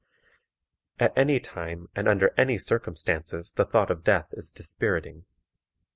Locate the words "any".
1.15-1.39, 2.35-2.57